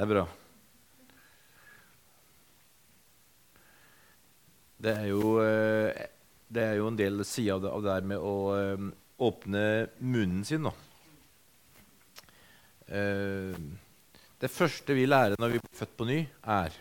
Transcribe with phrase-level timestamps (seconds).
[0.00, 0.20] Det er bra.
[4.80, 6.06] Det er jo, eh,
[6.48, 8.86] det er jo en del sider av det, av det der med å eh,
[9.28, 9.64] åpne
[10.00, 10.64] munnen sin.
[10.64, 10.72] Da.
[12.96, 13.60] Eh,
[14.40, 16.18] det første vi lærer når vi blir født på ny,
[16.56, 16.80] er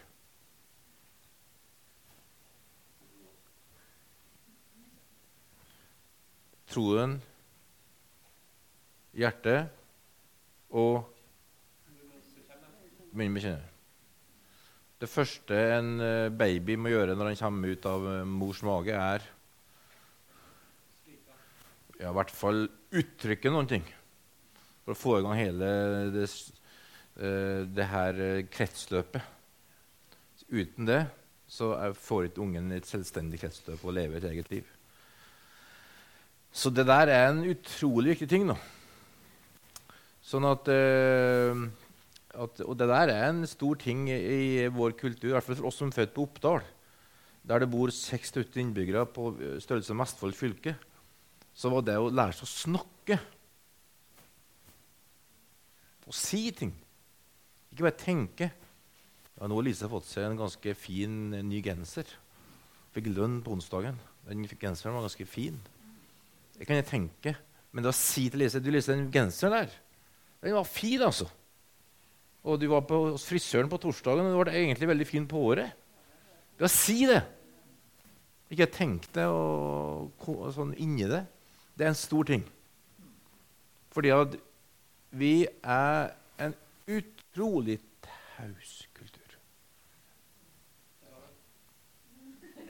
[6.72, 7.20] troen,
[9.12, 9.76] hjertet
[10.72, 11.19] og
[13.14, 13.68] munnen bekjenner.
[15.00, 18.96] Det første en eh, baby må gjøre når han kommer ut av eh, mors mage,
[18.96, 19.28] er
[22.00, 22.66] ja, i hvert fall
[23.00, 23.86] uttrykke noen ting
[24.84, 25.70] for å få i gang hele
[26.16, 26.26] det,
[27.20, 28.20] eh, det her
[28.52, 29.38] kretsløpet.
[30.50, 31.04] Uten det
[31.50, 34.68] så får ikke ungen et selvstendig kretsløp og leve et eget liv.
[36.52, 38.46] Så det der er en utrolig viktig ting.
[38.50, 38.58] nå.
[40.26, 41.62] Sånn at eh,
[42.30, 45.70] at, og det der er en stor ting i, vår kultur, i hvert fall for
[45.70, 46.62] oss som er født på Oppdal,
[47.50, 49.32] der det bor 60 innbyggere på
[49.64, 50.76] størrelse med Vestfold fylke,
[51.56, 53.20] så var det å lære seg å snakke
[56.10, 56.72] Å si ting.
[57.70, 58.48] Ikke bare tenke.
[59.36, 62.10] Ja, nå har Lise fått seg en ganske fin ny genser.
[62.96, 64.00] Fikk lønn på onsdagen.
[64.26, 65.60] Den genseren var ganske fin.
[66.56, 67.36] Det kan jeg tenke.
[67.70, 69.78] Men da si til Lise du Lise, den genseren der,
[70.42, 71.30] den var fin, altså.
[72.50, 75.42] Og du var på, hos frisøren på torsdagen, og du var egentlig veldig fint på
[75.44, 75.76] håret.
[76.60, 77.22] Kan si det!
[78.50, 81.22] Ikke tenk det og, og sånn inni det.
[81.78, 82.42] Det er en stor ting.
[83.94, 84.40] Fordi at
[85.22, 86.10] vi er
[86.42, 86.56] en
[86.90, 89.38] utrolig taus kultur.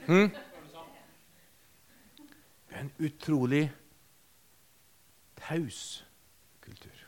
[0.09, 0.29] Hm?
[2.67, 3.65] Vi er en utrolig
[5.39, 6.03] taus
[6.61, 7.05] kultur.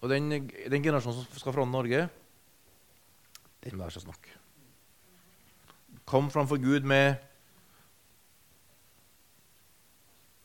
[0.00, 0.28] Og den,
[0.70, 2.02] den generasjonen som skal forandre Norge,
[3.64, 4.34] den lærer seg å snakke.
[6.06, 7.16] Kom framfor Gud med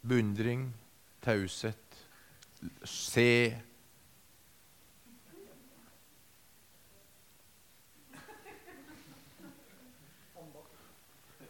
[0.02, 0.72] beundring,
[1.22, 2.00] taushet,
[2.88, 3.28] se.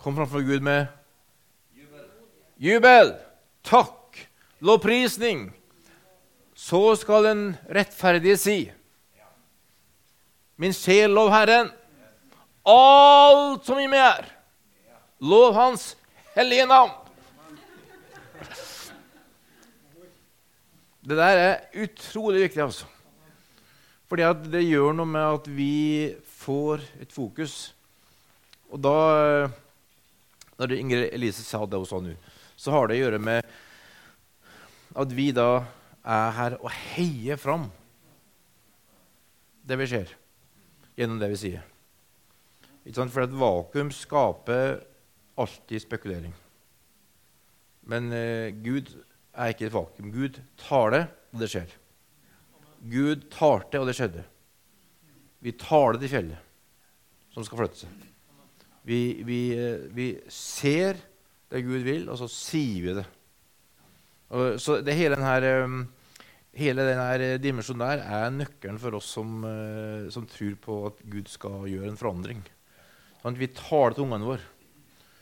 [0.01, 0.89] Kom framfor Gud med
[2.57, 3.13] jubel,
[3.63, 4.17] takk,
[4.65, 5.51] lovprisning
[6.61, 7.41] så skal den
[7.73, 8.59] rettferdige si
[10.61, 11.71] Min sjel, lov Herren.
[12.69, 14.27] Alt som i meg er.
[15.25, 15.95] Lov Hans
[16.35, 16.91] hellige navn.
[21.01, 22.85] Det der er utrolig viktig, altså.
[24.05, 27.73] Fordi at det gjør noe med at vi får et fokus.
[28.69, 29.49] Og da
[30.61, 32.13] Når Ingrid Elise sa det hun sa nå,
[32.53, 33.53] så har det å gjøre med
[34.93, 35.63] at vi da
[36.01, 37.69] er her og heier fram
[39.67, 40.13] det vi ser,
[40.97, 41.67] gjennom det vi sier.
[42.81, 44.79] For et vakuum skaper
[45.39, 46.33] alltid spekulering.
[47.85, 48.89] Men eh, Gud
[49.33, 50.09] er ikke et vakuum.
[50.13, 51.75] Gud tar det, og det skjer.
[52.91, 54.25] Gud talte, og det skjedde.
[55.41, 56.49] Vi tar det til fjellet,
[57.33, 58.09] som skal flytte seg.
[58.85, 60.97] Vi, vi, eh, vi ser
[61.51, 63.07] det Gud vil, og så sier vi det.
[64.31, 65.81] Og, så det hele denne, um,
[66.55, 71.31] hele denne dimensjonen der er nøkkelen for oss som, uh, som, tror på at Gud
[71.31, 72.41] skal gjøre en forandring.
[73.21, 74.45] Sånn vi tar det til ungene våre.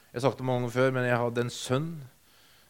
[0.10, 1.90] Jeg har sagt det mange ganger før, men jeg hadde en sønn,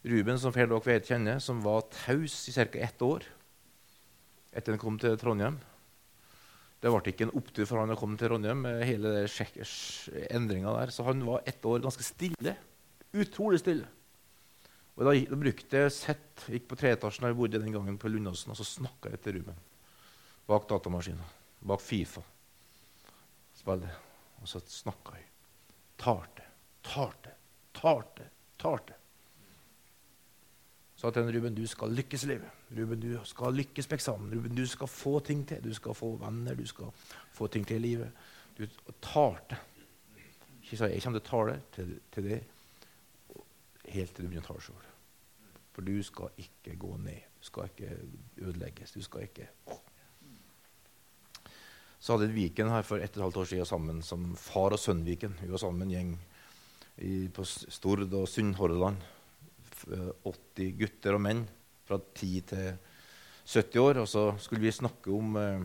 [0.09, 2.63] Ruben, som flere dere vet kjenner, som var taus i ca.
[2.71, 3.25] ett år
[4.55, 5.59] etter han kom til Trondheim.
[6.79, 8.61] Det ble ikke en opptur for han å komme til Trondheim.
[8.63, 9.27] med hele
[10.31, 10.91] endringa der.
[10.95, 12.55] Så han var ett år ganske stille.
[13.11, 13.87] Utrolig stille.
[14.99, 18.11] Og da, da brukte jeg sett, gikk på treetasjen der jeg bodde den gangen på
[18.11, 19.59] Lundåsen, og så snakka jeg til Ruben
[20.49, 21.25] bak datamaskinen,
[21.59, 22.21] bak Fifa.
[23.53, 24.07] Spillet.
[24.41, 25.27] Og så snakka jeg.
[25.99, 26.45] Tarte,
[26.83, 27.35] tarte,
[27.75, 28.95] tarte, tarte.
[30.97, 32.65] Sa til Ruben du skal lykkes i livet.
[32.75, 34.33] Ruben, du skal lykkes på eksamen.
[34.33, 35.61] Ruben, du skal få ting til.
[35.63, 36.89] Du skal få venner, du skal
[37.33, 38.25] få ting til i livet.
[38.57, 38.65] Du
[39.01, 39.59] tarte.
[40.63, 42.39] Ikke sa jeg kommer til å tale til, til det
[43.89, 44.88] helt til du begynner å tale sjøl.
[45.79, 47.21] For du skal ikke gå ned.
[47.39, 47.93] Du skal ikke
[48.43, 48.91] ødelegges.
[48.91, 49.45] Du skal ikke
[51.99, 54.79] Så hadde Viken her for ett og et halvt år siden sammen som far og
[54.79, 55.37] sønn-Viken.
[55.39, 56.09] Vi var sammen en gjeng
[56.97, 58.97] i, på Stord og Sunnhordland.
[59.87, 61.45] 80 gutter og menn
[61.87, 62.67] fra 10 til
[63.47, 64.01] 70 år.
[64.03, 65.63] Og så skulle vi snakke om, eh,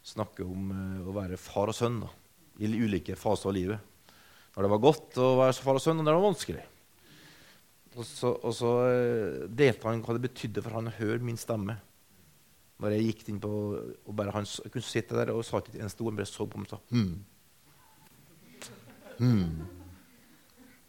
[0.00, 2.08] snakke om eh, å være far og sønn da,
[2.56, 3.92] i ulike faser av livet.
[4.56, 6.66] Når det var godt å være far og sønn, og når det var vanskelig.
[7.96, 11.38] Og så, og så eh, delte han hva det betydde for han å høre min
[11.40, 11.78] stemme.
[12.82, 15.72] Når jeg gikk inn på, og bare Han jeg kunne sitte der og sa ikke
[15.72, 17.14] et eneste ord, bare så på meg og sa hmm.
[19.16, 19.62] Hmm.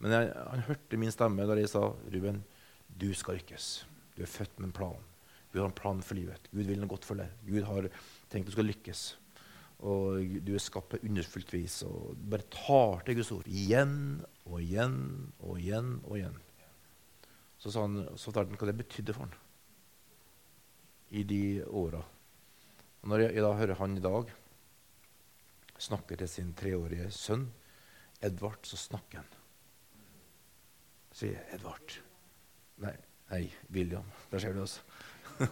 [0.03, 2.41] Men jeg, han hørte min stemme da jeg sa Ruben,
[2.91, 3.69] du skal lykkes.
[4.17, 5.05] Du er født med en plan.
[5.53, 6.49] Gud har en plan for livet.
[6.51, 7.31] Gud vil noe godt for deg.
[7.47, 7.87] Gud har
[8.27, 9.05] tenkt du skal lykkes.
[9.87, 11.79] Og du er skapt på underfullt vis.
[11.87, 13.95] Og bare tar til Guds ord igjen
[14.43, 14.99] og igjen
[15.39, 16.37] og igjen og igjen.
[17.57, 19.43] Så sa han, så fortalte han hva det betydde for han
[21.17, 22.01] i de åra.
[23.07, 24.31] Når jeg, jeg da hører han i dag
[25.79, 27.47] snakke til sin treårige sønn
[28.25, 29.27] Edvard, så snakker han.
[31.13, 31.99] Sier Edvard.
[32.81, 32.93] Nei,
[33.29, 33.43] nei,
[33.73, 34.07] William.
[34.31, 34.79] Der ser du oss.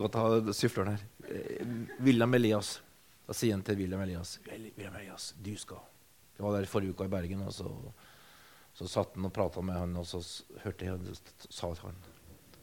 [0.00, 1.04] Godt å ha syfleren her.
[1.26, 1.66] Eh,
[1.98, 2.76] William Elias.
[3.26, 5.84] Da sier han til William Elias William Elias, du skal
[6.34, 7.52] Jeg var der forrige uka i Bergen, og
[8.80, 10.22] så, satt han og prata med han, og så
[10.64, 11.98] hørte jeg han sa til han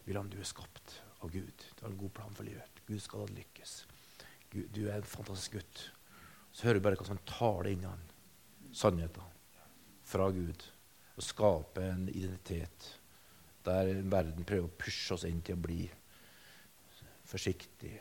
[0.08, 1.66] William, du er skapt av Gud.
[1.76, 2.82] Du har en god plan for livet.
[2.88, 3.74] Gud skal lykkes.
[4.50, 5.82] Gud, du er en fantastisk gutt.
[6.56, 8.06] Så hører du bare hvordan han tar det inn i han.
[8.72, 9.36] Sannheten
[10.08, 10.64] fra Gud.
[11.18, 12.88] Og skape en identitet
[13.68, 15.82] der verden prøver å pushe oss inn til å bli
[17.28, 17.98] forsiktig,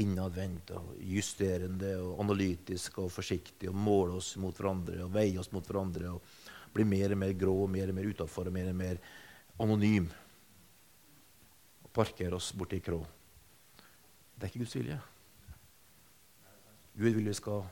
[0.00, 5.50] innadvendt og justerende og analytisk og forsiktig og måle oss mot hverandre og veie oss
[5.52, 6.38] mot hverandre og
[6.74, 9.00] bli mer og mer grå mer og mer utafor og mer og mer
[9.60, 10.10] anonym.
[11.84, 13.00] Og parkerer oss borti krå.
[14.34, 15.00] Det er ikke Guds vilje.
[17.00, 17.64] Gud vil vi skal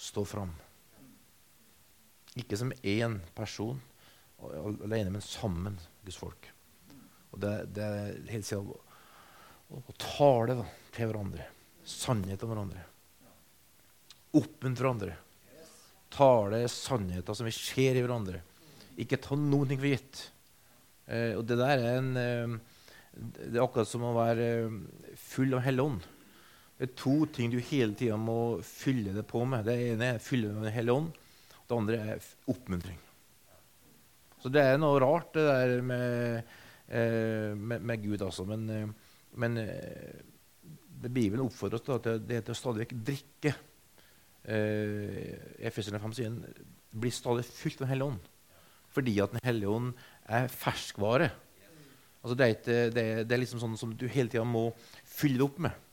[0.00, 0.52] stå fram.
[2.38, 3.80] Ikke som én person
[4.40, 6.50] alene, men sammen, Guds folk.
[7.30, 8.76] Og det, det er helt å,
[9.70, 11.46] å, å tale da, til hverandre.
[11.86, 12.84] Sannhet om hverandre.
[14.40, 15.16] Oppmuntre hverandre.
[16.10, 18.42] Tale sannheter som vi ser i hverandre.
[19.00, 20.24] Ikke ta noen ting for gitt.
[21.06, 22.56] Eh, og det der er en eh,
[23.10, 24.80] Det er akkurat som å være eh,
[25.18, 26.08] full av Hellig Ånd.
[26.80, 29.66] Det er to ting du hele tida må fylle det på med.
[29.68, 31.10] Det ene er fylle med Den hellige ånd.
[31.68, 32.96] Det andre er oppmuntring.
[34.40, 36.54] Så det er noe rart, det der med,
[36.88, 38.46] eh, med, med Gud, altså.
[38.48, 40.24] Men, eh, men eh,
[41.04, 43.54] Bibelen oppfordrer oss da, til til å stadig vekk drikke.
[44.44, 46.36] Eh, Efeserne 5 sier
[46.90, 48.32] blir stadig fylt av Den hellige ånd.
[48.90, 49.92] Fordi at Den hellige ånd
[50.26, 51.30] er ferskvare.
[52.20, 54.68] Altså det, er ikke, det, er, det er liksom sånn som du hele tida må
[55.08, 55.86] fylle det opp med.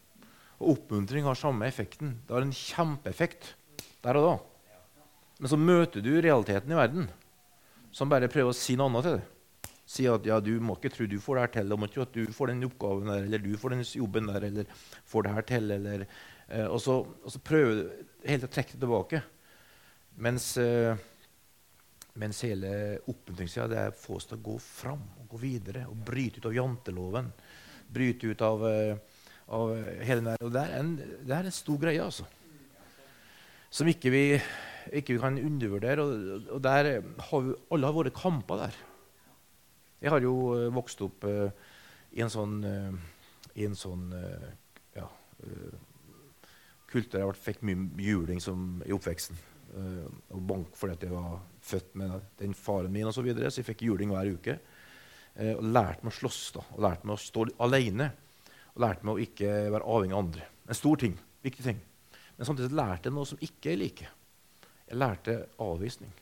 [0.58, 2.18] Og oppmuntring har samme effekten.
[2.28, 3.54] Det har en kjempeeffekt
[4.04, 4.36] der og da.
[5.38, 7.10] Men så møter du realiteten i verden,
[7.94, 9.34] som bare prøver å si noe annet til deg.
[9.88, 12.00] Si at ja, du må ikke tro du får det her til, du må ikke
[12.00, 14.74] tro at du får den oppgaven der, eller du får den jobben der, eller
[15.08, 16.04] får det her til, eller
[16.50, 19.22] eh, og, så, og så prøver du helt å trekke det tilbake.
[20.24, 20.98] Mens, eh,
[22.18, 22.72] mens hele
[23.06, 26.42] oppmuntringssida det er å få oss til å gå fram og gå videre og bryte
[26.42, 27.30] ut av janteloven.
[27.94, 29.22] Bryte ut av, eh,
[29.54, 30.44] av hele den der.
[30.48, 32.28] Og det er, en, det er en stor greie, altså.
[33.70, 34.24] Som ikke vi,
[34.96, 36.04] ikke vi kan undervurdere.
[36.04, 36.94] Og, og der
[37.30, 38.80] har vi alle har våre kamper der.
[40.02, 41.50] Jeg har jo eh, vokst opp uh,
[42.14, 44.50] i en sånn, uh, i en sånn uh,
[44.94, 45.08] ja,
[46.88, 49.40] eh, kult jeg fikk mye juling som, i oppveksten.
[49.68, 53.60] Uh, og bank fordi jeg var født med den faren min, og så, videre, så
[53.60, 54.56] jeg fikk juling hver uke.
[55.36, 58.08] Uh, og lærte meg å slåss da, og lærte meg å stå alene.
[58.74, 60.48] Og lærte meg å ikke være avhengig av andre.
[60.68, 61.18] En stor ting.
[61.44, 61.84] Viktig ting.
[62.38, 64.16] Men samtidig lærte jeg noe som ikke jeg liker.
[64.88, 66.16] Jeg lærte avvisning.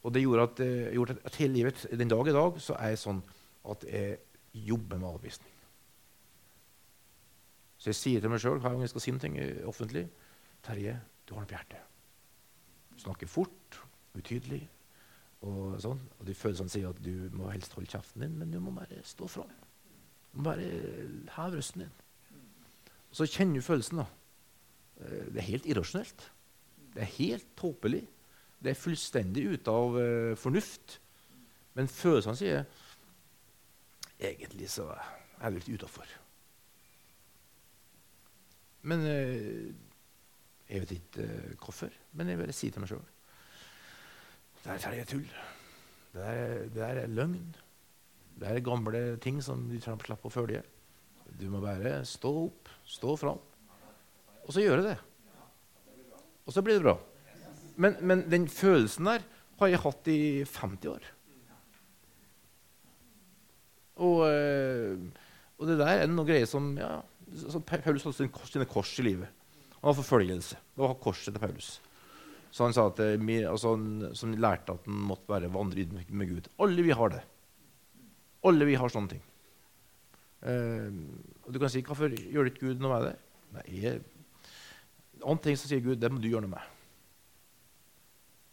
[0.00, 2.94] Og det gjorde at, eh, gjorde at hele livet, den dag i dag så er
[2.94, 3.22] jeg sånn
[3.68, 4.18] at jeg
[4.54, 5.52] jobber med avvisning.
[7.80, 10.04] Så jeg sier til meg sjøl hver gang jeg skal si noe eh, offentlig
[10.60, 11.86] Terje, du har noe på hjertet.
[12.92, 13.78] Du snakker fort,
[14.12, 14.60] utydelig.
[15.48, 16.02] Og sånn.
[16.18, 19.00] Og de følelsene sier at du må helst holde kjeften din, men du må bare
[19.08, 19.54] stå fram.
[20.34, 20.66] Du må bare
[21.38, 21.94] heve røsten din.
[23.08, 24.06] Og så kjenner du følelsen, da.
[25.00, 26.26] Eh, Det er helt irrasjonelt.
[26.92, 28.04] Det er helt tåpelig.
[28.60, 30.98] Det er fullstendig ute av uh, fornuft.
[31.78, 32.66] Men følelsene sier
[34.20, 36.10] egentlig så er jeg litt utafor.
[38.88, 39.70] Men eh,
[40.70, 41.94] jeg vet ikke eh, hvorfor.
[42.16, 43.08] Men jeg bare sier til meg sjøl
[44.60, 45.28] det er ferdig tull.
[46.12, 47.38] Det er, det er løgn.
[48.40, 50.60] Det er gamle ting som du trenger å følge.
[51.40, 53.38] Du må bare stå opp, stå fram,
[54.44, 54.96] og så gjøre det.
[56.44, 56.96] Og så blir det bra.
[57.80, 59.24] Men, men den følelsen der
[59.60, 61.08] har jeg hatt i 50 år.
[64.00, 64.96] Og, eh,
[65.60, 66.98] og det der er noe greier som ja,
[67.66, 69.30] Pa- Paulus hadde sine kors, sine kors i livet.
[69.78, 70.58] Han hadde forfølgelse.
[70.74, 71.70] Det var korset til Paulus.
[72.50, 73.76] Så han sa at eh, altså,
[74.18, 76.48] som lærte at han måtte bare vandre ydmyk med Gud.
[76.58, 77.22] Alle vi har det.
[78.48, 79.22] Alle vi har sånne ting.
[80.42, 80.90] Eh,
[81.44, 83.18] og du kan si 'Hvorfor gjør ikke Gud noe med det?'
[83.50, 84.02] Nei, jeg,
[85.26, 86.68] Andre ting som sier Gud 'Det må du gjøre noe med'.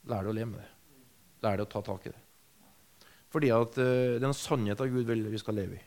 [0.07, 0.69] Lær deg å leve med det.
[1.43, 2.21] Lær deg å ta tak i det.
[3.29, 5.81] Fordi at uh, det er en sannhet av Gud vil vi skal leve i.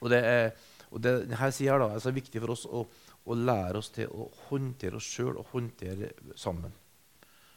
[0.00, 0.50] Og det er,
[0.90, 2.82] og det, denne sida da, er så viktig for oss å,
[3.26, 6.74] å lære oss til å håndtere oss sjøl og håndtere sammen.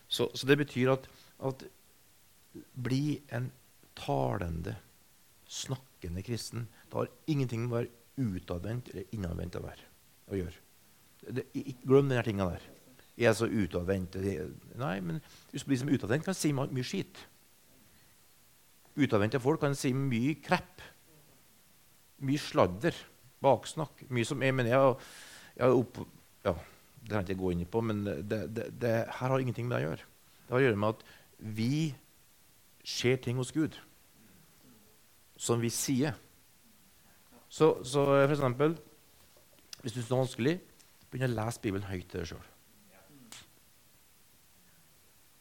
[0.10, 1.06] Så, så det betyr at,
[1.46, 1.66] at
[2.74, 3.52] bli en
[4.00, 4.76] talende,
[5.50, 6.66] snakkende kristen.
[6.90, 10.58] Det har ingenting med å være utadvendt eller innadvendt å gjøre.
[11.86, 12.66] Glem denne tinga der.
[13.20, 14.16] Jeg er så utadvendt.
[14.80, 15.20] Nei, men
[15.68, 17.20] blir som utadvendt, kan si mye skit.
[19.00, 20.84] Utadvendte folk kan si mye krepp.
[22.26, 22.96] Mye sladder.
[23.43, 24.03] Baksnakk.
[24.13, 24.96] Mye som jeg mener jeg,
[25.60, 26.01] jeg opp,
[26.46, 26.55] ja,
[27.00, 29.77] Det trenger jeg ikke gå inn på, men det, det, det her har ingenting med
[29.77, 30.08] det å gjøre.
[30.46, 31.05] Det har å gjøre med at
[31.60, 31.74] vi
[32.84, 33.77] ser ting hos Gud
[35.39, 36.17] som vi sier.
[37.50, 38.75] Så, så for eksempel,
[39.81, 40.55] hvis du syns det er vanskelig,
[41.10, 42.48] begynn å lese Bibelen høyt til deg sjøl.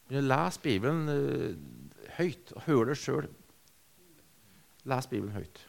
[0.07, 1.57] Begynn å lese Bibelen eh,
[2.17, 2.53] høyt.
[2.55, 3.27] og Hør det sjøl.
[4.89, 5.61] Les Bibelen høyt.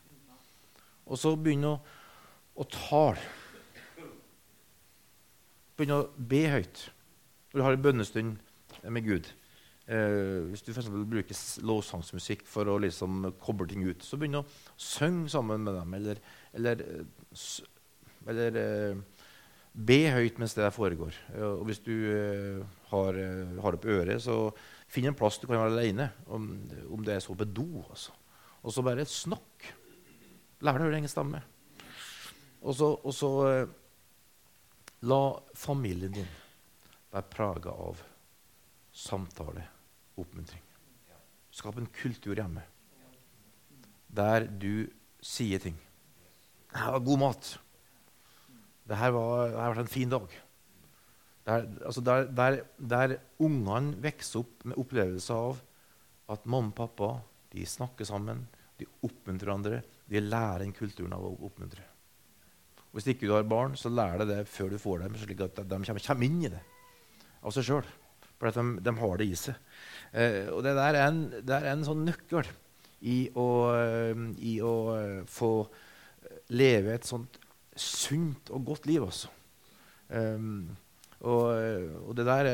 [1.10, 1.74] Og så begynn å,
[2.60, 3.20] å tale.
[5.78, 6.86] Begynn å be høyt.
[7.50, 8.36] Når du har en bønnestund
[8.94, 9.26] med Gud
[9.90, 14.44] eh, Hvis du for bruker lovsangsmusikk for å liksom koble ting ut, så begynn å
[14.78, 15.96] synge sammen med dem.
[15.98, 16.20] Eller,
[16.54, 17.48] eller, eh,
[18.30, 19.24] eller eh,
[19.72, 21.16] be høyt mens det der foregår.
[21.34, 22.60] Eh, Og hvis du eh,
[22.92, 24.42] har, eh, har opp øret, så
[24.90, 26.10] finn en plass du kan være alene.
[26.28, 26.50] Om,
[26.92, 27.86] om det er så på do.
[27.88, 28.14] Altså.
[28.60, 29.72] Og så bare snakk.
[30.60, 31.40] Lær deg å høre egen stemme.
[32.60, 33.72] Og så, og så eh,
[35.08, 35.22] la
[35.56, 36.28] familien din
[37.10, 38.02] være prega av
[38.92, 39.64] samtale,
[40.20, 40.62] oppmuntring.
[41.50, 42.62] Skap en kultur hjemme
[44.10, 44.90] der du
[45.22, 45.76] sier ting.
[46.70, 47.58] 'Det var god mat.'
[48.86, 50.30] 'Det her, har vært en fin dag.'
[51.46, 55.62] Der, altså der, der, der ungene vokser opp med opplevelse av
[56.28, 57.08] at mamma og pappa
[57.50, 58.44] de snakker sammen,
[58.78, 61.89] de oppmuntrer hverandre, de lærer den kulturen av å oppmuntre.
[62.90, 65.60] Hvis ikke du har barn, så lær deg det før du får dem, slik at
[65.62, 66.62] de kommer, inn i det
[67.40, 67.90] av seg sjøl.
[68.40, 69.58] For de, de har det i seg.
[70.16, 72.48] Eh, og det der er en, det er en sånn nøkkel
[73.06, 75.52] i å, eh, i å eh, få
[76.56, 77.38] leve et sånt
[77.80, 79.30] sunt og godt liv, altså.
[80.10, 80.66] Um,
[81.22, 81.52] og,
[82.02, 82.46] og det der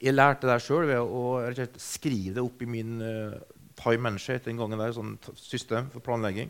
[0.00, 3.36] Jeg lærte det der sjøl ved å skrive det opp i min uh,
[3.76, 6.48] time manager den gangen der, sånn system for planlegging.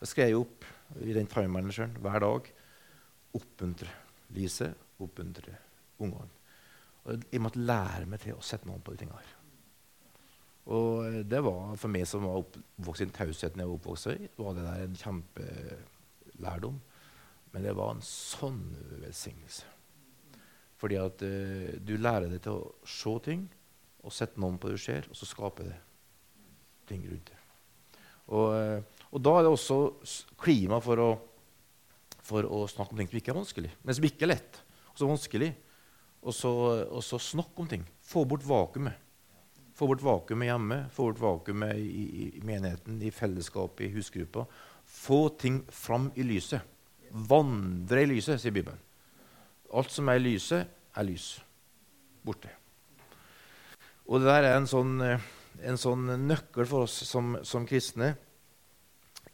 [0.00, 0.66] Da skrev jeg opp
[1.00, 2.52] i den time manageren hver dag
[3.38, 3.92] oppmuntre
[4.34, 5.56] Lise, oppmuntre
[6.02, 6.30] ungene.
[7.04, 9.36] Og jeg måtte lære meg til å sette meg om på de tingene.
[10.70, 14.10] Og eh, det var for meg som var oppvokst i en tausheten jeg var oppvokst
[14.12, 16.80] i, var det der en kjempelærdom.
[17.50, 18.60] Men det var en sånn
[19.00, 19.66] velsignelse.
[20.80, 23.42] Fordi at uh, du lærer deg til å se ting
[24.06, 25.80] og sette noen på det du ser, og så skaper det
[26.88, 27.40] ting rundt det.
[28.30, 29.78] Og, eh, og da er det også
[30.38, 31.10] klima for å,
[32.22, 34.60] for å snakke om ting som ikke er vanskelig, men som ikke er lett.
[34.92, 35.50] Og så vanskelig.
[36.20, 36.50] Og så,
[36.92, 37.86] og så snakke om ting.
[38.04, 39.08] Få bort vakuumet.
[39.74, 44.44] Få bort vakuumet hjemme, få bort vakuumet i, i, i menigheten, i fellesskapet, i husgruppa.
[44.84, 46.60] Få ting fram i lyset.
[47.10, 48.78] Vandre i lyset, sier Bibelen.
[49.74, 51.32] Alt som er i lyset, er lys.
[52.26, 52.52] Borte.
[54.10, 55.22] Og det der er en sånn, eh,
[55.64, 58.12] en sånn nøkkel for oss som, som kristne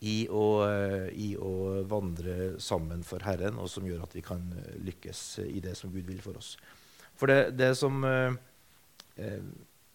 [0.05, 4.43] i å, eh, i å vandre sammen for Herren, og som gjør at vi kan
[4.59, 6.57] eh, lykkes i det som Gud vil for oss.
[7.17, 8.37] For det, det som eh,
[9.17, 9.41] eh,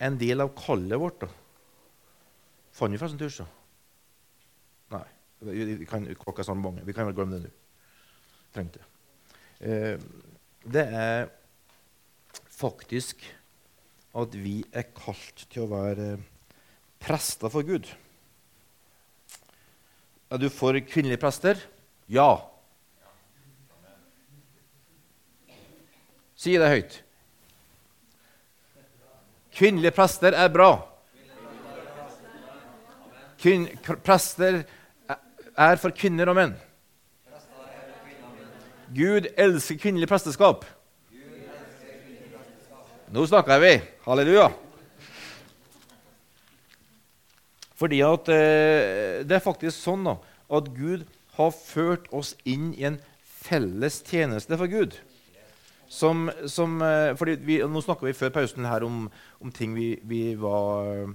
[0.02, 1.28] En del av kallet vårt da,
[2.74, 3.46] Fant vi forresten tusja?
[4.94, 5.04] Nei.
[5.44, 6.86] Vi, kan, klokka sånn mange.
[6.88, 7.52] Vi kan vel glemme det nå.
[8.56, 8.82] Trengte.
[9.60, 10.00] Eh,
[10.64, 11.28] det er
[12.52, 13.24] faktisk
[14.18, 16.08] at vi er kalt til å være
[17.02, 17.90] prester for Gud.
[20.32, 21.60] Er du for kvinnelige prester?
[22.08, 22.38] Ja.
[26.40, 26.96] Si det høyt.
[29.52, 30.72] Kvinnelige prester er bra.
[33.42, 33.68] Kvinn,
[34.06, 34.62] prester
[35.58, 36.56] er for kvinner og menn.
[38.96, 40.64] Gud elsker kvinnelig presteskap.
[43.12, 43.78] Nå snakker vi.
[44.08, 44.52] Halleluja.
[47.82, 50.20] Fordi at eh, det er faktisk sånn da,
[50.54, 51.08] at Gud
[51.38, 55.00] har ført oss inn i en felles tjeneste for Gud.
[55.92, 59.08] Som, som, eh, vi, nå snakka vi før pausen her om,
[59.42, 61.10] om ting vi, vi, var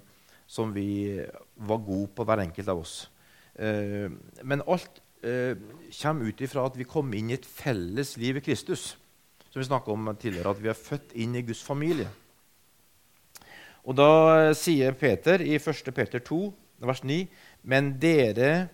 [0.47, 1.23] som vi
[1.57, 2.99] var gode på, hver enkelt av oss.
[3.55, 4.11] Eh,
[4.45, 5.57] men alt eh,
[6.03, 8.95] kommer ut ifra at vi kom inn i et felles liv i Kristus.
[9.49, 12.11] Som vi snakka om tidligere, at vi er født inn i Guds familie.
[13.87, 15.93] Og da sier Peter i 1.
[15.95, 16.41] Peter 2,
[16.83, 17.27] vers 9.:
[17.63, 18.69] Men dere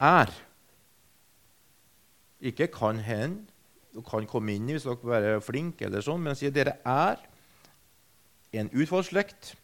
[0.00, 0.32] er
[2.44, 3.46] Ikke kan hende,
[3.94, 7.22] du kan komme inn hvis dere er flinke, eller sånn, men han sier dere er
[8.52, 9.54] en utvalgt slekt,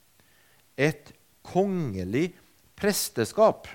[0.79, 1.13] et
[1.45, 2.31] kongelig
[2.79, 3.69] presteskap.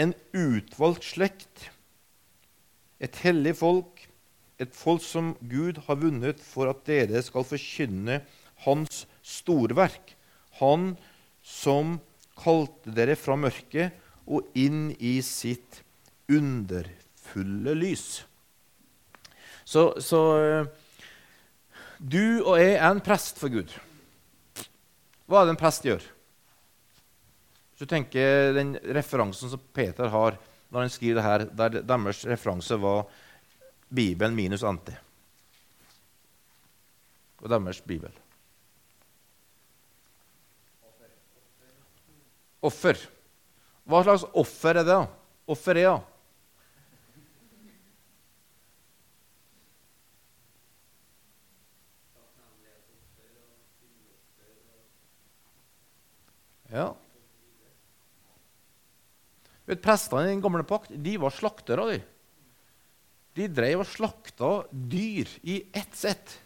[0.00, 1.68] En utvalgt slekt,
[2.98, 3.91] et hellig folk,
[4.62, 8.20] et folk som Gud har vunnet for at dere skal forkynne
[8.62, 10.14] Hans storverk.
[10.60, 10.92] Han
[11.42, 11.96] som
[12.38, 13.96] kalte dere fra mørket
[14.30, 15.82] og inn i sitt
[16.30, 18.22] underfulle lys.
[19.66, 20.20] Så, så
[21.98, 23.74] du og jeg er en prest for Gud.
[25.26, 26.06] Hva er det en prest gjør?
[27.72, 30.38] Hvis du tenker den referansen som Peter har
[30.72, 33.04] når han skriver det her, der deres referanse var
[33.92, 34.94] Bibelen minus anti.
[37.42, 38.12] Og deres bibel.
[42.62, 43.00] Offer.
[43.84, 44.98] Hva slags offer er det?
[45.50, 45.96] Offer er ja.
[56.72, 56.86] Ja.
[59.68, 61.84] Vet, Prestene i den gamle pakt de var slaktere.
[61.90, 62.00] De
[63.36, 66.36] De drev og slakta dyr i ett sett.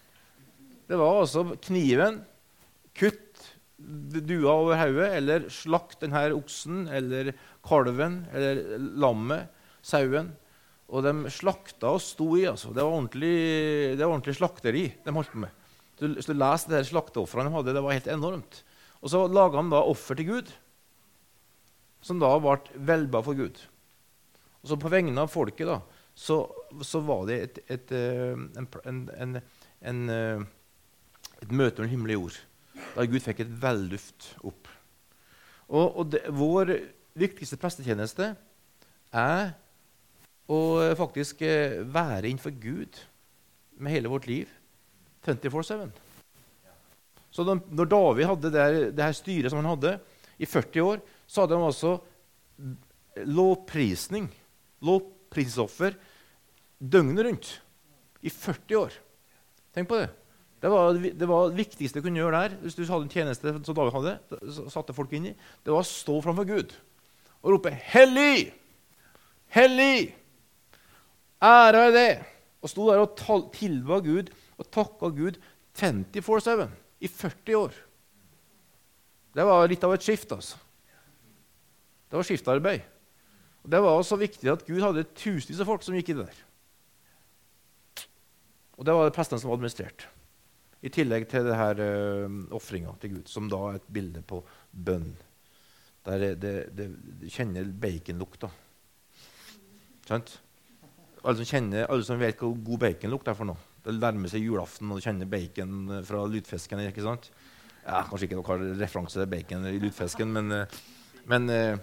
[0.87, 2.21] Det var altså kniven,
[2.95, 3.23] kutt
[3.77, 7.33] dua over hodet, eller slakt denne oksen eller
[7.67, 8.63] kalven eller
[9.03, 9.51] lammet,
[9.85, 10.33] sauen.
[10.87, 12.47] Og de slakta og sto i.
[12.47, 12.71] altså.
[12.71, 13.37] Det var ordentlig,
[13.99, 15.65] det var ordentlig slakteri de holdt på med.
[15.99, 18.63] Hvis du leser de slakteofrene de hadde, det var helt enormt.
[19.03, 20.53] Og så laga han da offer til Gud,
[22.05, 23.59] som da ble velba for Gud.
[24.63, 25.81] Og så På vegne av folket da,
[26.17, 26.39] så,
[26.83, 28.33] så var det et, et, eh,
[28.89, 29.37] en,
[29.85, 30.47] en, eh,
[31.43, 32.39] et møte mellom himmel og jord,
[32.95, 34.71] der Gud fikk et velduft opp.
[35.69, 36.73] Og, og det, Vår
[37.17, 38.31] viktigste prestetjeneste
[39.13, 39.53] er
[40.49, 40.61] å
[40.97, 42.97] faktisk eh, være innenfor Gud
[43.77, 44.49] med hele vårt liv
[45.27, 45.91] 24-7.
[47.35, 49.99] Så de, når David hadde det, det, her styret som han hadde
[50.41, 51.99] i 40 år, så hadde han altså
[53.27, 54.31] lovprisning,
[55.27, 55.97] lovprisoffer,
[56.79, 57.51] døgnet rundt
[58.23, 58.93] i 40 år.
[59.75, 60.11] Tenk på det.
[60.61, 62.57] Det var, det var det viktigste du kunne gjøre der.
[62.63, 64.15] Hvis du hadde en tjeneste som David hadde,
[64.73, 66.75] satte folk inn i, det var å stå framfor Gud
[67.43, 68.53] og rope 'Hellig!
[69.55, 70.17] Hellig!
[71.43, 72.25] Ære er det!'
[72.65, 75.37] Og sto der og tilba Gud og takka Gud
[75.77, 76.67] 24-7
[77.05, 77.77] i 40 år.
[79.37, 80.33] Det var litt av et skift.
[80.33, 80.57] altså.
[82.11, 82.96] Det var skiftarbeid.
[83.67, 86.29] Og Det var så viktig at Gud hadde tusenvis av folk som gikk i det
[86.29, 86.43] der.
[88.79, 90.07] Og det var det prestene som administrerte.
[90.87, 94.39] I tillegg til det her uh, ofringa til Gud, som da er et bilde på
[94.71, 95.09] bønn.
[96.07, 96.87] Der det, det,
[97.25, 98.53] det kjenner baconlukta.
[100.07, 100.37] Sant?
[101.25, 103.59] Alle som, kjenner, alle som vet hva god baconlukt er for noe.
[103.83, 106.85] Det nærmer seg julaften, og du kjenner bacon fra lutefisken.
[106.87, 107.33] ikke sant?
[107.83, 110.79] Ja, Kanskje ikke noe referanse til bacon i lutefisken, men, eh,
[111.27, 111.79] men, eh,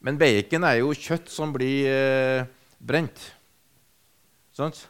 [0.00, 2.46] men, bacon er jo kjøtt som blir eh,
[2.78, 3.20] brent.
[4.56, 4.82] Sant?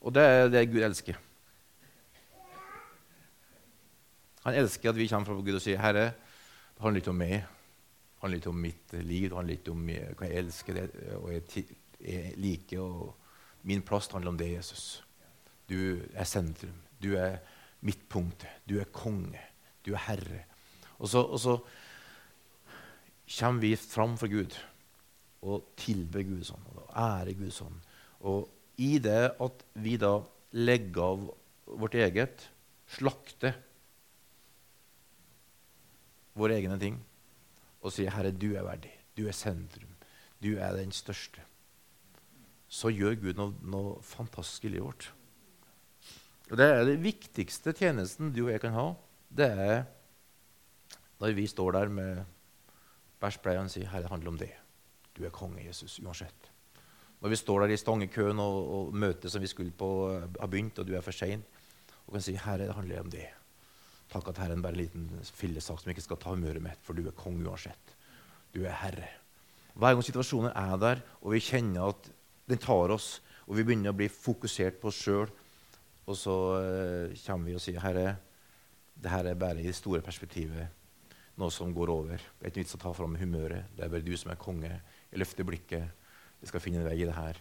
[0.00, 1.16] Og det er det Gud elsker.
[4.46, 6.12] Han elsker at vi kommer fra Gud og sier, 'Herre,
[6.76, 7.40] det handler litt om meg.'
[8.16, 9.80] Det handler litt om mitt liv, det handler litt om
[10.16, 10.78] hva jeg elsker
[11.18, 11.64] og jeg,
[12.00, 12.80] jeg liker.
[12.80, 13.14] og
[13.62, 15.02] Min plass handler om det, Jesus.
[15.68, 16.78] Du er sentrum.
[17.02, 17.38] Du er
[17.80, 18.48] midtpunktet.
[18.68, 19.42] Du er konge.
[19.84, 20.44] Du er herre.
[20.98, 21.58] Og så, og så
[23.26, 24.54] kommer vi fram for Gud
[25.46, 27.76] og tilber Gud sånn, og ærer Gud sånn.
[28.26, 28.48] Og
[28.82, 30.18] i det at vi da
[30.56, 31.26] legger av
[31.66, 32.46] vårt eget,
[32.86, 33.56] slakter
[36.36, 37.00] våre egne ting
[37.82, 38.92] og sier, 'Herre, du er verdig.
[39.16, 39.94] Du er sentrum.
[40.42, 41.44] Du er den største.'
[42.68, 45.12] så gjør Gud noe, noe fantastisk i livet vårt.
[46.50, 48.86] Og Det er den viktigste tjenesten du og jeg kan ha.
[49.30, 49.84] Det er
[51.22, 52.24] når vi står der med
[53.22, 54.52] bæsjbleiene sier Herre, det handler om det.
[55.16, 56.50] Du er konge, Jesus, uansett.
[57.20, 60.78] Når vi står der i stangekøen og, og møtet som vi skulle på, har begynt,
[60.78, 61.44] og du er for sein,
[62.06, 63.26] og kan si Herre, det handler om det.
[64.12, 67.06] Takk at Herren bare en liten fillesak som ikke skal ta humøret mitt, for du
[67.06, 67.96] er konge uansett.
[68.54, 69.08] Du er herre.
[69.76, 72.06] Hver gang situasjonen er der, og vi kjenner at
[72.48, 75.32] den tar oss, og vi begynner å bli fokusert på oss sjøl.
[76.06, 78.14] Og så uh, kommer vi og sier Herre,
[78.96, 80.70] det her er bare i det store perspektivet
[81.40, 82.22] noe som går over.
[82.38, 83.72] Det er ikke vits å ta fram humøret.
[83.76, 84.72] Det er bare du som er konge.
[85.10, 86.08] Jeg løfter blikket.
[86.40, 87.40] Vi skal finne en vei i det her.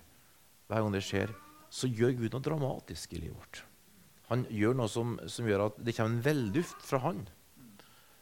[0.67, 1.31] Hver gang det skjer,
[1.71, 3.63] så gjør Gud noe dramatisk i livet vårt.
[4.31, 7.25] Han gjør noe som, som gjør at det kommer en velduft fra han.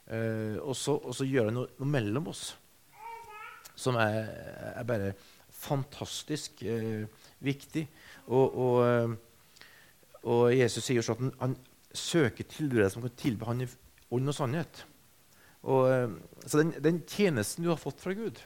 [0.06, 2.50] Eh, og, så, og, så, gjør han noe, noe mellom oss
[3.80, 4.28] som er,
[4.76, 5.14] er bare
[5.64, 7.06] fantastisk eh,
[7.44, 7.86] viktig.
[8.28, 9.16] Og, og, uh,
[10.24, 11.56] og, Jesus sier så at han, han
[11.94, 13.70] søker tilbedere som kan tilbe han i
[14.14, 14.84] ånd og sannhet.
[15.63, 18.41] Og, så den, den, tjenesten du har fått fra Gud,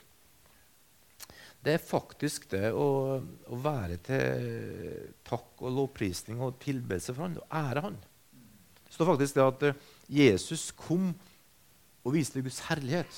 [1.65, 7.39] det er faktisk det å, å være til takk og lovprisning og tilbedelse for han,
[7.41, 7.97] og ære han.
[8.85, 9.65] Det står faktisk det at
[10.13, 11.09] Jesus kom
[12.05, 13.17] og viste Guds herlighet.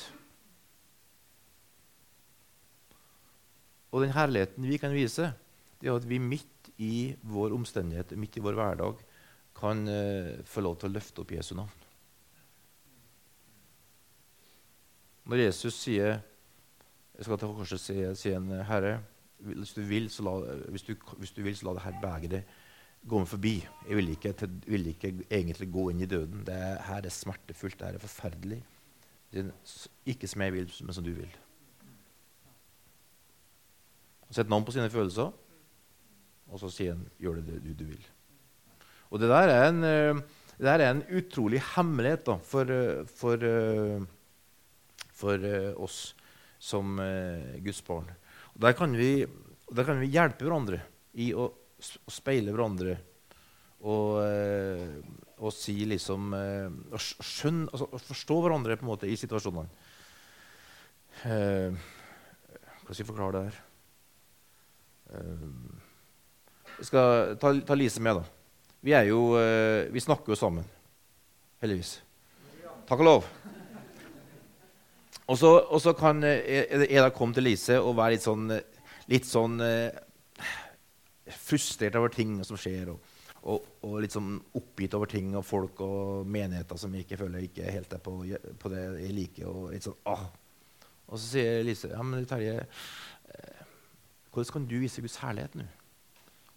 [3.93, 5.31] Og den herligheten vi kan vise,
[5.81, 9.03] det er at vi midt i vår omstendighet, midt i vår hverdag,
[9.59, 11.79] kan uh, få lov til å løfte opp Jesu navn.
[15.30, 16.20] Når Jesus sier
[17.20, 19.02] jeg skal til korset si, si en Herre,
[19.44, 20.34] hvis du, vil, la,
[20.72, 22.56] hvis, du, hvis du vil, så la det her begeret
[23.08, 23.54] gå meg forbi.
[23.88, 24.34] Jeg vil ikke,
[24.68, 26.44] vil ikke, egentlig gå inn i døden.
[26.48, 28.60] Det er, her er smertefullt, det her er forferdelig.
[30.10, 31.38] Ikke som jeg vil, men som du vil.
[34.32, 35.32] Sett navn på sine følelser,
[36.50, 38.10] og så sier han 'gjør det du, du vil'.
[39.10, 40.22] Og det der er en, eh,
[40.60, 44.06] der er en utrolig hemmelighet da, for, eh, for, eh,
[45.19, 45.43] for,
[45.84, 46.13] oss
[46.60, 46.97] som
[47.63, 48.08] Guds barn.
[48.55, 49.23] Og der kan, vi,
[49.71, 50.82] der kan vi hjelpe hverandre
[51.19, 51.49] i å,
[52.12, 52.97] speile hverandre
[53.88, 54.17] og,
[55.39, 59.69] og si liksom og skjønne, altså, Forstå hverandre på en måte i situasjonene.
[61.27, 61.75] Eh,
[62.86, 63.58] hva skal jeg forklare det her?
[65.19, 65.47] Eh,
[66.79, 68.23] jeg skal ta, ta, Lise med, da.
[68.79, 70.67] Vi, jo, eh, vi snakker jo sammen.
[71.60, 71.97] Heldigvis.
[72.88, 73.32] Takk og lov.
[75.30, 78.50] Og så kan Eda komme til Lise og være litt sånn,
[79.12, 79.62] litt sånn
[81.38, 82.89] frustrert over ting som skjer.
[82.96, 87.22] og og, og, litt sånn oppgitt over ting og folk og menigheter som jeg ikke
[87.22, 88.15] føler ikke helt er på,
[88.60, 89.50] på, det jeg liker.
[89.50, 90.26] Og litt sånn, ah.
[91.10, 92.65] Og så sier Lise ja, men Terje,
[93.34, 93.62] eh,
[94.30, 95.68] hvordan kan du vise Guds herlighet nå?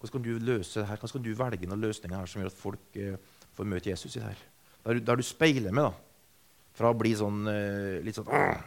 [0.01, 0.99] Hvordan kan du løse det her?
[0.99, 4.17] Hvordan kan du velge noen løsninger her som gjør at folk eh, får møte Jesus
[4.17, 4.43] i det her?
[4.83, 6.12] Der, der du speiler med, da.
[6.77, 8.63] Fra å bli sånn eh, litt sånn ah.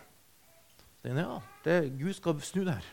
[1.05, 2.87] Ja, det, Gud skal snu det her.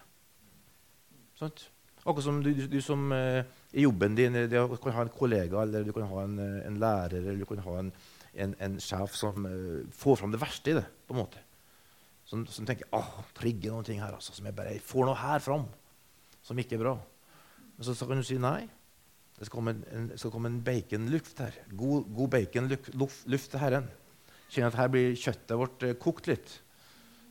[1.38, 1.66] Sånt?
[2.02, 3.44] Akkurat som du, du, som eh,
[3.78, 6.80] i jobben din Du kan ha en kollega eller du kan ha en, eh, en
[6.82, 7.92] lærer eller du kan ha en,
[8.34, 9.46] en, en sjef som
[9.96, 10.84] får fram det verste i det.
[11.06, 11.40] på en måte.
[12.28, 15.42] Som, som tenker åh, trigger noen ting her altså, som jeg bare får noe her
[15.44, 15.66] fram
[16.42, 16.94] som ikke er bra.
[17.76, 18.66] Men så, så kan du si nei.
[19.38, 21.56] Det skal komme en, skal komme en baconluft her.
[21.74, 23.88] God, god baconluft til Herren.
[24.52, 26.58] Kjenner at her blir kjøttet vårt uh, kokt litt.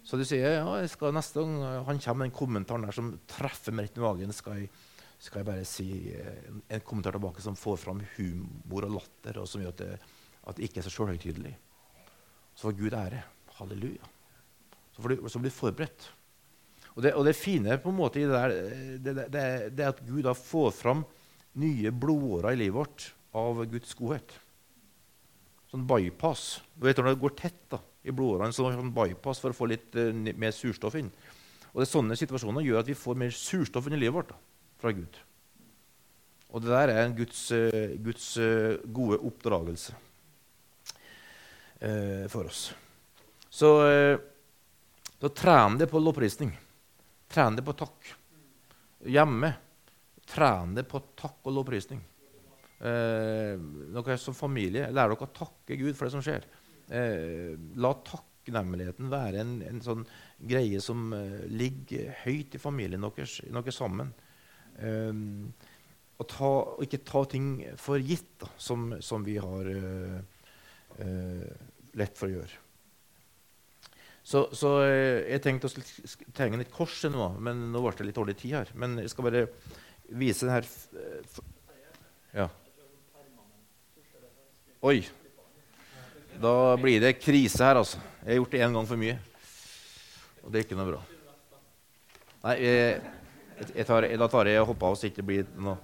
[0.02, 3.12] Så du sier ja, jeg skal neste gang han kommer med den kommentaren der som
[3.30, 4.72] treffer meg rett i magen, skal jeg
[5.22, 9.50] skal jeg bare si eh, en kommentar tilbake som får fram humor og latter, og
[9.50, 9.92] som gjør at det,
[10.50, 11.52] at det ikke er så sjølhøytidelig.
[12.58, 13.22] Så får Gud ære.
[13.60, 14.10] Halleluja.
[14.96, 16.08] Så du, blir forberedt.
[16.96, 20.26] Og det, og det, fine på en måte i det der, det er at Gud
[20.26, 21.06] da får fram
[21.62, 23.06] nye blodårer i livet vårt
[23.38, 24.34] av Guds godhet.
[25.72, 26.60] Sånn bypass.
[26.76, 29.70] Du vet Når det går tett da, i blodårene, så sånn bypass for å få
[29.72, 31.12] litt uh, mer surstoff inn.
[31.72, 34.34] Og det er Sånne situasjoner gjør at vi får mer surstoff inn i livet vårt.
[34.34, 34.48] da
[34.82, 35.18] fra Gud.
[36.52, 39.98] Og det der er Guds, uh, Guds uh, gode oppdragelse
[42.30, 42.60] for oss.
[43.50, 43.70] Så,
[45.18, 46.52] så tren det på lovprisning.
[47.26, 48.12] Tren det på takk.
[49.10, 49.50] Hjemme.
[50.30, 52.04] Tren det på takk og lovprisning.
[52.82, 56.48] Dere som familie, lær dere å takke Gud for det som skjer.
[57.78, 60.02] la takknemligheten være en, en, sånn
[60.40, 61.14] greie som
[61.48, 64.10] ligger høyt i familien deres, dere sammen.
[66.22, 70.20] Og, ta, og, ikke ta ting for gitt, da, som, som, vi har uh,
[71.02, 71.48] uh,
[71.98, 72.60] lett for å gjøre.
[74.22, 75.84] Så, så jeg tenkte å
[76.38, 78.74] tegne et kors nå, men nå ble det litt dårlig tid her.
[78.78, 79.48] Men jeg skal bare
[80.12, 80.70] vise den her
[82.32, 82.46] Ja.
[84.82, 85.04] Oi.
[86.42, 88.00] Da blir det krise her, altså.
[88.26, 89.20] Jeg har gjort det én gang for mye.
[90.42, 91.02] Og det er ikke noe bra.
[92.42, 93.02] Nei, jeg,
[93.76, 95.78] jeg tar, da tar jeg og hopper av så det ikke blir noe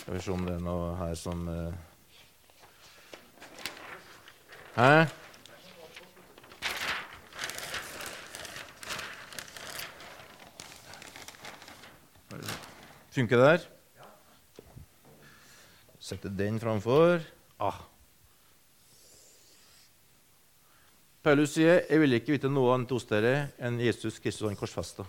[0.00, 1.74] Skal vi se om det er noe her som uh...
[4.80, 5.19] Hæ?
[13.10, 13.64] Funker det der?
[15.98, 17.24] Sette den framfor.
[17.58, 17.82] Ah.
[21.22, 25.06] Paulus sier, 'Jeg vil ikke vite noe annet hos dere enn Jesus Kristus han korsfesta'.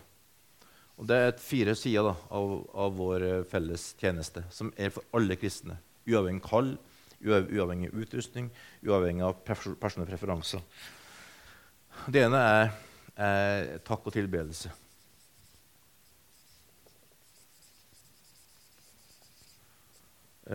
[0.97, 5.03] Og Det er fire sider da, av, av, vår eh, felles tjeneste, som er for
[5.13, 5.77] alle kristne.
[6.05, 6.77] Uavhengig av kall,
[7.23, 8.51] uavhengig av utrustning,
[8.83, 10.61] uavhengig av personlige preferanser.
[12.09, 12.71] Det ene er,
[13.15, 14.80] er takk og tilbedelse.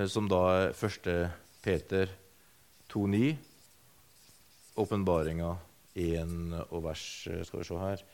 [0.04, 1.08] Som da er 1.
[1.64, 2.10] Peter
[2.92, 3.32] 2,9,
[4.76, 5.54] åpenbaringa
[5.96, 6.34] 1
[6.68, 8.04] og vers eh, Skal vi se her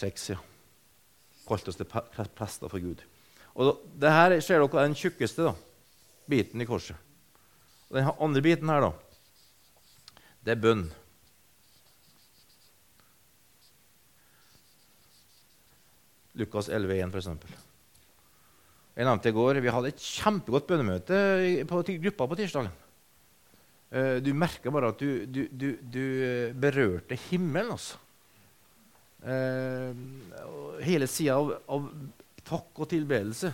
[0.00, 0.38] 6, ja.
[1.44, 3.02] Kalt oss til prester for Gud.
[3.58, 5.54] Og det her ser dere er den tjukkeste da,
[6.30, 6.96] biten i korset.
[7.90, 10.84] Og den andre biten her, da, det er bønn.
[16.40, 17.69] Lukas 11, 11,1 f.eks.
[18.96, 21.18] Jeg nevnte i går, Vi hadde et kjempegodt bønnemøte
[21.70, 22.72] på gruppa på tirsdagen.
[23.90, 27.72] Eh, du merka bare at du, du, du, du, eh, berørte himmelen.
[27.74, 27.98] altså.
[29.26, 29.90] Eh,
[30.86, 31.88] hele sida av, av,
[32.46, 33.50] takk og tilbedelse.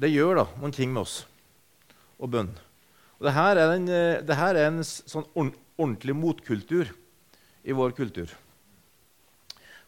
[0.00, 1.22] Det gjør da noen ting med oss
[2.20, 2.52] og bønn.
[3.18, 6.92] Og det her er en, her er en sånn ordentlig motkultur
[7.64, 8.32] i vår kultur.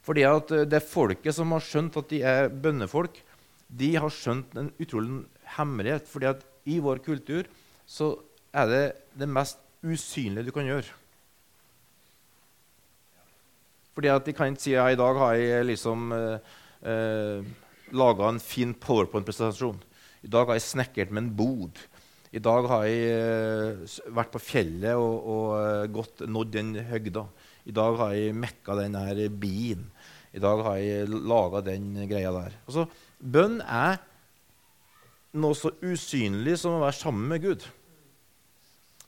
[0.02, 3.20] Fordi at det er folket som har skjønt at de er bønnefolk,
[3.72, 5.22] de har skjønt en utrolig
[5.56, 6.08] hemmelighet.
[6.08, 7.48] fordi at i vår kultur
[7.86, 8.14] så
[8.52, 8.84] er det
[9.18, 10.90] det mest usynlige du kan gjøre.
[13.92, 16.52] Fordi at de kan ikke si ja, i dag har jeg liksom eh,
[16.88, 17.48] eh,
[17.92, 19.82] laga en fin powerpoint-presentasjon.
[20.22, 21.80] I dag har jeg snekret med en bod.
[22.32, 27.26] I dag har jeg eh, vært på fjellet og, og uh, gått, nådd den høgda.
[27.68, 29.84] I dag har jeg mekka den her bien.
[30.32, 32.56] I dag har jeg laga den greia der.
[32.64, 32.86] Altså,
[33.22, 34.00] Bønn er
[35.38, 37.66] noe så usynlig som å være sammen med Gud.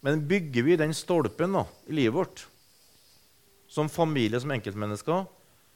[0.07, 2.44] Men bygger vi den stolpen da, i livet vårt,
[3.68, 5.24] som familie, som enkeltmennesker,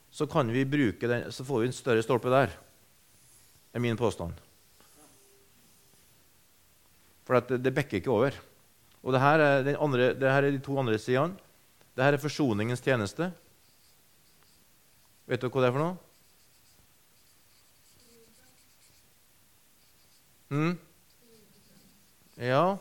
[0.08, 2.54] så, den, så får vi en større stolpe der,
[3.74, 4.36] er min påstand.
[7.26, 8.38] For det, det bekker ikke over.
[9.02, 11.36] Og det her, er andre, det her er de to andre sidene.
[11.96, 13.32] Dette er forsoningens tjeneste.
[15.28, 16.07] Vet dere hva det er for noe?
[20.48, 20.78] Mm.
[22.40, 22.78] Ja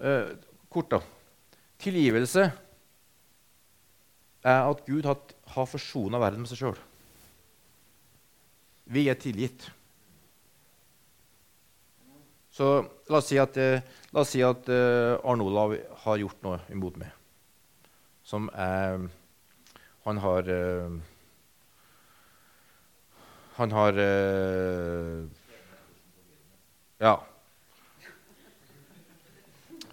[0.00, 0.34] eh,
[0.68, 1.00] Kort, da.
[1.80, 2.50] Tilgivelse
[4.44, 5.16] er at Gud har,
[5.54, 6.76] har forsona verden med seg sjøl.
[8.92, 9.64] Vi er tilgitt.
[12.52, 12.68] Så
[13.10, 16.96] la oss si at, la oss si at uh, Arne Olav har gjort noe imot
[17.00, 17.10] meg.
[18.26, 19.08] Som er
[20.06, 20.94] Han har uh,
[23.58, 24.00] Han har
[27.02, 27.16] ja.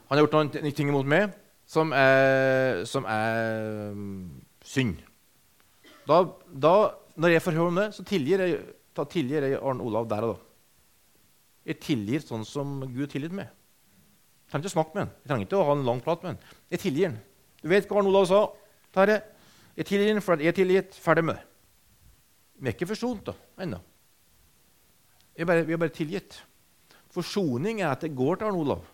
[0.07, 1.33] Han har gjort noen ting imot meg
[1.73, 4.29] som er, som er um,
[4.63, 4.99] synd.
[6.05, 6.73] Da, da,
[7.17, 8.59] når jeg får høre om det, så tilgir jeg,
[8.93, 10.49] da tilgir jeg Arne Olav der og da.
[11.63, 13.47] Jeg tilgir sånn som Gud tilgitt meg.
[13.47, 15.13] Jeg trenger ikke snakke med han.
[15.23, 16.57] Jeg trenger ikke å ha en lang prat med han.
[16.75, 17.19] Jeg tilgir han.
[17.63, 18.41] Du vet hva Arne Olav sa?
[18.93, 19.21] Terje,
[19.79, 20.97] jeg tilgir han for at jeg er tilgitt.
[20.99, 21.45] Ferdig med det.
[22.59, 23.31] Vi er ikke forsont
[23.63, 23.79] ennå.
[25.33, 26.43] Vi er bare tilgitt.
[27.13, 28.89] Forsoning er at det går til Arne Olav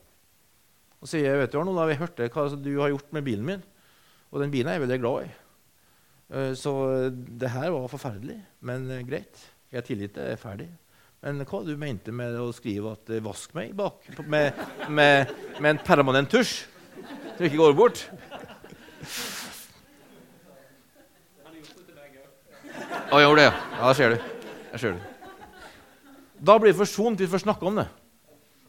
[1.00, 3.62] og sier vet du, Arne Olav, jeg hørte hva du har gjort med bilen min,
[4.30, 5.30] og den bilen er jeg veldig glad i.
[6.30, 6.74] Eh, så
[7.10, 8.36] det her var forferdelig,
[8.68, 9.46] men eh, greit.
[9.72, 10.68] Jeg har tilgitt, jeg er ferdig.
[11.24, 15.72] Men hva du mente med å skrive at eh, 'vask meg' bak med, med, med
[15.72, 16.66] en permanent tusj,
[17.00, 18.04] så det ikke går bort?
[23.10, 23.56] Å, gjorde det, ja.
[23.56, 24.28] Ja, da ser du.
[24.74, 25.00] Der ser du.
[26.44, 27.88] Da blir det forsont vi får snakke om det.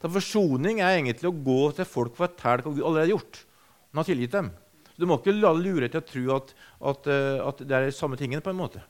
[0.01, 3.43] Så Forsoning er egentlig å gå til folk å fortelle hva Gud allerede har gjort.
[3.91, 4.51] Han har tilgitt dem.
[4.97, 6.53] Du må ikke la lure til å tro at,
[6.93, 8.45] at, eh, at, det er de samme tingene.
[8.45, 8.83] på en måte.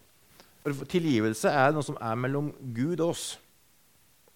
[0.63, 3.27] For Tilgivelse er noe som er mellom Gud og oss.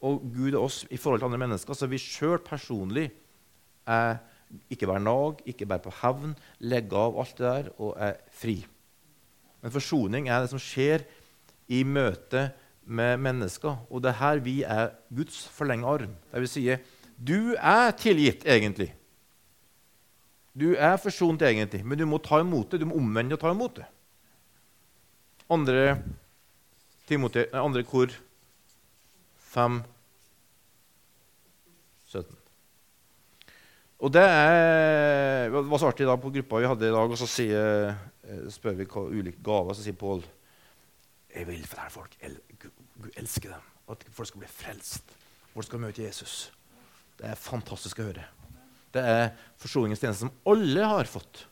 [0.05, 1.75] Og Gud og oss i forhold til andre mennesker.
[1.75, 3.11] Så vi sjøl personlig
[3.87, 4.19] er
[4.71, 8.59] ikke bærer nag, ikke bærer på hevn, legger av alt det der og er fri.
[9.63, 11.07] Men forsoning er det som skjer
[11.73, 12.51] i møte
[12.87, 13.79] med mennesker.
[13.91, 16.13] Og det er her vi er Guds forlengede arm.
[16.33, 16.67] Det vil si,
[17.19, 18.91] du er tilgitt egentlig.
[20.55, 22.83] Du er forsont egentlig, men du må ta imot det.
[22.83, 23.89] Du må omvende og ta imot det.
[25.51, 25.99] Andre,
[27.09, 28.13] Timote, andre kor
[29.55, 29.83] 5,
[32.07, 32.39] 17.
[34.05, 37.29] Og det er, var så artig da på gruppa vi hadde i dag, og så
[37.31, 37.93] sier,
[38.25, 39.77] eh, spør vi hva ulike gaver.
[39.77, 40.25] Så sier Pål
[41.35, 42.15] Jeg vil for dette folk
[43.03, 43.71] Gud elsker dem.
[43.91, 45.17] At folk skal bli frelst.
[45.53, 46.51] Folk skal møte Jesus.
[47.19, 48.27] Det er fantastisk å høre.
[48.95, 51.45] Det er forsoningens tjeneste som alle har fått.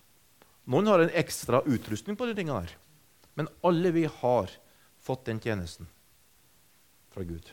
[0.70, 2.76] Noen har en ekstra utrustning på de tingene der.
[3.38, 4.54] Men alle vi har
[5.02, 5.88] fått den tjenesten
[7.12, 7.50] fra Gud.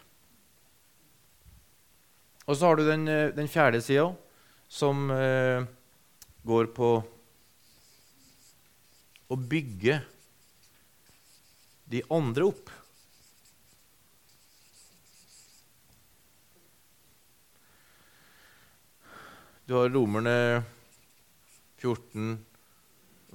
[2.45, 4.13] Og så har du den, eh, den fjerde sida,
[4.69, 5.65] som eh,
[6.45, 6.89] går på
[9.29, 9.99] å bygge
[11.89, 12.69] de andre opp.
[19.65, 20.63] Du har Romerne
[21.77, 22.37] 14,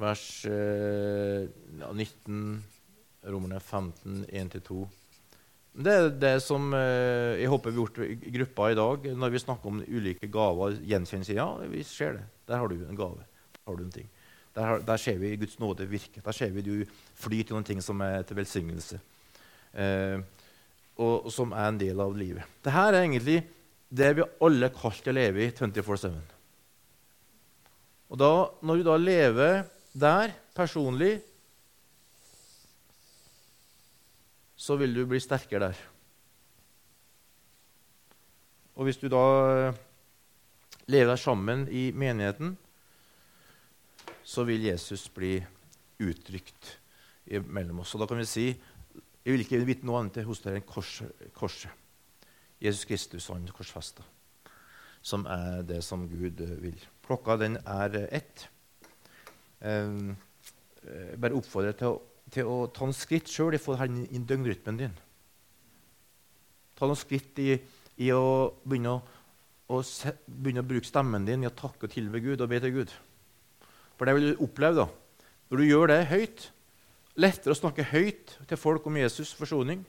[0.02, 1.46] vers eh,
[1.94, 2.62] 19,
[3.30, 4.80] Romerne 15, 1-2.
[5.74, 9.34] Det er det som eh, jeg håper vi har gjort i gruppa i dag, når
[9.34, 10.78] vi snakker om ulike gaver.
[10.82, 11.38] Gjenkjennelse.
[11.38, 12.26] Ja, vi ser det.
[12.46, 13.26] Der har du en gave.
[13.58, 14.10] Der har du en ting.
[14.54, 16.22] Der, der ser vi Guds nåde virke.
[16.24, 16.84] Der ser vi du
[17.18, 19.00] flyr til noen ting som er til velsignelse.
[19.74, 20.20] Eh,
[20.94, 22.46] og, som er en del av livet.
[22.62, 23.40] Dette er egentlig
[23.90, 26.14] det vi alle er kalt til å leve i 24-7.
[28.14, 28.30] Og da,
[28.62, 29.64] når du da lever
[29.94, 31.16] der personlig
[34.64, 35.82] så vil du bli sterkere der.
[38.78, 39.82] Og hvis du da lever
[40.90, 42.56] lever sammen i menigheten,
[44.24, 45.36] så vil Jesus bli
[46.02, 46.70] uttrykt
[47.46, 47.94] mellom oss.
[47.94, 48.46] Og da kan vi si
[49.24, 51.28] jeg vil ikke vite noe annet hos dere enn korset.
[51.36, 51.62] Kors.
[52.60, 54.04] Jesus Kristus, han korsfesta,
[55.04, 56.76] som er det som Gud eh, vil.
[57.04, 58.48] Klokka den er ett.
[59.64, 61.96] Jeg bare oppfordre til
[62.34, 63.60] til å ta noen skritt sjøl i
[64.16, 64.94] inn døgnrytmen din.
[66.74, 67.54] Ta noen skritt i,
[68.02, 69.02] i å, begynne å,
[69.70, 69.80] å
[70.26, 72.94] begynne å, bruke stemmen din i å takke og tilbe Gud og be til Gud.
[73.98, 74.86] For det vil du oppleve da.
[75.50, 76.46] Når du gjør det høyt,
[77.20, 79.84] lettere å snakke høyt til folk om Jesus' forsoning.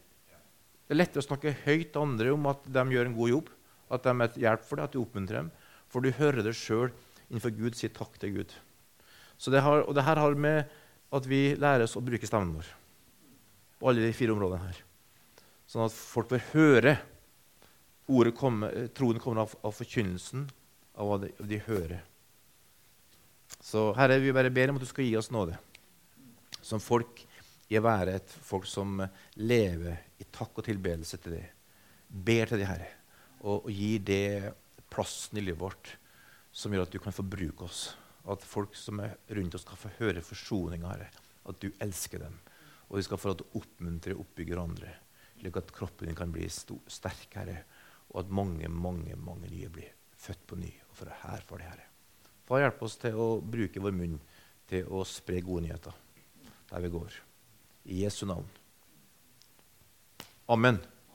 [0.85, 3.51] Det er lettere å snakke høyt til andre om at de gjør en god jobb,
[3.95, 5.51] at de er et hjelp for deg, at du oppmuntrer dem.
[5.89, 6.91] For du hører det sjøl
[7.29, 8.53] innenfor Gud si takk til Gud.
[9.37, 10.69] Så det har, og det her har med
[11.15, 12.69] at vi lærer oss å bruke stemmen vår
[13.75, 14.77] på alle de fire områdene her.
[15.67, 16.93] Sånn at folk bør høre
[18.07, 20.45] ordet komme, troen kommer av, av forkynnelsen
[20.95, 22.03] av hva de, de, hører.
[23.65, 25.57] Så Herre, vi bare ber om at du skal gi oss nåde.
[26.61, 27.23] Som folk
[27.73, 28.99] i å være et folk som
[29.41, 31.47] lever i takk og tilbedelse til deg.
[32.05, 32.91] Ber til deg, Herre,
[33.41, 34.53] og, og gir det
[34.93, 35.95] plassen i livet vårt
[36.55, 37.87] som gjør at du kan få bruke oss
[38.31, 41.09] at folk som er rundt oss, skal få høre forsoninga, Herre.
[41.49, 42.37] At du elsker dem.
[42.87, 44.93] Og de skal få lov til å oppmuntre og oppbygge andre,
[45.39, 47.59] slik at kroppen din kan bli sterk, Herre.
[48.13, 51.69] Og at mange, mange mange nye blir født på ny og for her for det,
[51.73, 51.94] Herre.
[52.45, 54.19] Far, hjelp oss til å bruke vår munn
[54.69, 55.95] til å spre gode nyheter
[56.69, 57.15] der vi går.
[57.89, 58.45] I Jesu navn.
[60.49, 60.79] Amen.